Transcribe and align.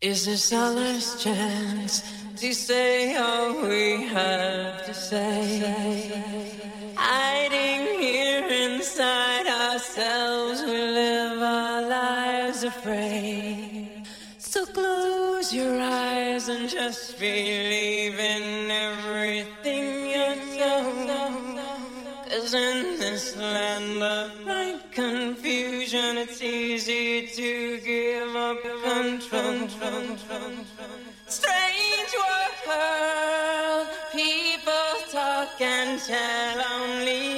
Is 0.00 0.26
this 0.26 0.52
our 0.52 0.70
last 0.70 1.20
chance 1.20 2.04
to 2.36 2.52
say 2.54 3.16
all 3.16 3.66
we 3.66 4.06
have 4.06 4.86
to 4.86 4.94
say? 4.94 6.22
Hiding 6.94 8.00
here 8.00 8.46
inside 8.46 9.48
ourselves, 9.48 10.62
we 10.62 10.70
live 10.70 11.42
our 11.42 11.82
lives 11.82 12.62
afraid. 12.62 14.06
So 14.38 14.66
close 14.66 15.52
your 15.52 15.80
eyes 15.82 16.48
and 16.48 16.70
just 16.70 17.18
believe 17.18 18.20
in 18.20 18.70
everything 18.70 20.10
you 20.10 20.58
know. 20.60 21.48
Cause 22.30 22.54
in 22.54 23.00
this 23.00 23.36
land 23.36 24.00
of 24.00 24.44
blind 24.44 24.80
confusion, 24.92 26.18
it's 26.18 26.40
easy 26.40 27.26
to 27.26 27.80
give 27.80 28.36
up. 28.36 28.77
Strange 29.30 29.74
world, 32.66 33.86
people 34.10 34.72
talk 35.12 35.60
and 35.60 36.00
tell 36.00 36.62
only. 36.72 37.37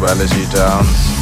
Well 0.00 0.22
as 0.22 0.34
you 0.36 0.46
dance. 0.46 1.19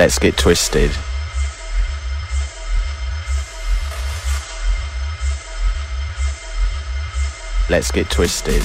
Let's 0.00 0.18
get 0.18 0.38
twisted. 0.38 0.90
Let's 7.68 7.90
get 7.90 8.08
twisted. 8.08 8.62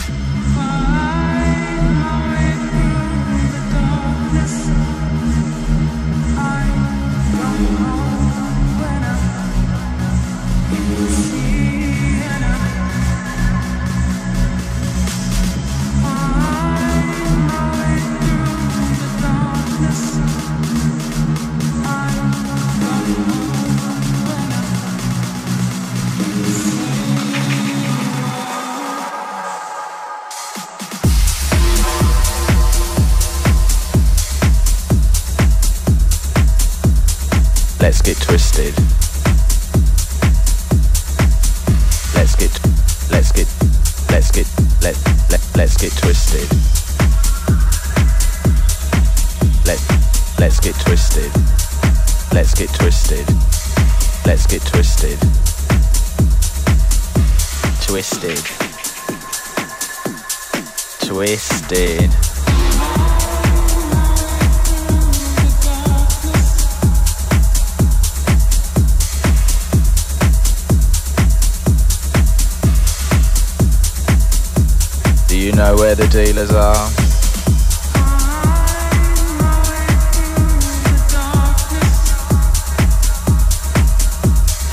Know 75.55 75.75
where 75.77 75.95
the 75.95 76.05
dealers 76.07 76.51
are. 76.51 76.75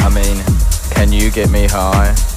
I 0.00 0.08
mean, 0.12 0.42
can 0.90 1.12
you 1.12 1.30
get 1.30 1.50
me 1.50 1.68
high? 1.68 2.31